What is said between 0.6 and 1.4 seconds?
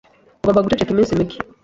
guceceka iminsi mike.